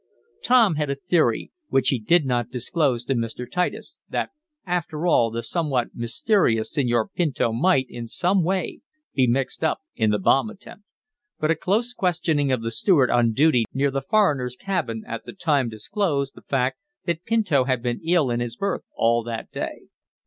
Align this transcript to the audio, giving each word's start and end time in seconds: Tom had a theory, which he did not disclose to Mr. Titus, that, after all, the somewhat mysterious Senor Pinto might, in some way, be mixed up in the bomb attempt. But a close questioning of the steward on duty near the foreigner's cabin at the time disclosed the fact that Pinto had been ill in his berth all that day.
Tom 0.43 0.77
had 0.77 0.89
a 0.89 0.95
theory, 0.95 1.51
which 1.69 1.89
he 1.89 1.99
did 1.99 2.25
not 2.25 2.49
disclose 2.49 3.05
to 3.05 3.13
Mr. 3.13 3.45
Titus, 3.47 3.99
that, 4.09 4.31
after 4.65 5.05
all, 5.05 5.29
the 5.29 5.43
somewhat 5.43 5.89
mysterious 5.93 6.71
Senor 6.71 7.07
Pinto 7.09 7.51
might, 7.51 7.85
in 7.87 8.07
some 8.07 8.41
way, 8.43 8.79
be 9.13 9.27
mixed 9.27 9.63
up 9.63 9.81
in 9.95 10.09
the 10.09 10.17
bomb 10.17 10.49
attempt. 10.49 10.85
But 11.39 11.51
a 11.51 11.55
close 11.55 11.93
questioning 11.93 12.51
of 12.51 12.63
the 12.63 12.71
steward 12.71 13.11
on 13.11 13.33
duty 13.33 13.65
near 13.75 13.91
the 13.91 14.01
foreigner's 14.01 14.55
cabin 14.55 15.03
at 15.05 15.25
the 15.27 15.33
time 15.33 15.69
disclosed 15.69 16.33
the 16.33 16.41
fact 16.41 16.79
that 17.05 17.23
Pinto 17.23 17.65
had 17.65 17.83
been 17.83 18.01
ill 18.03 18.31
in 18.31 18.39
his 18.39 18.55
berth 18.55 18.81
all 18.95 19.21
that 19.25 19.51
day. 19.51 19.81